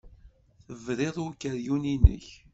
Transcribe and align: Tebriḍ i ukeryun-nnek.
Tebriḍ 0.67 1.15
i 1.21 1.23
ukeryun-nnek. 1.27 2.27